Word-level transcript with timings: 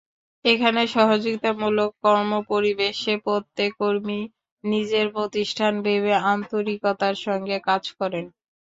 এখানের 0.45 0.87
সহযোগিতামূলক 0.91 1.89
কর্মপরিবেশে 2.03 3.13
প্রত্যেক 3.25 3.71
কর্মীই 3.81 4.31
নিজের 4.63 5.05
প্রতিষ্ঠান 5.15 5.73
ভেবে 5.85 6.13
আন্তরিকতার 6.31 7.15
সঙ্গে 7.25 7.57
কাজ 7.67 7.83
করেন। 7.99 8.25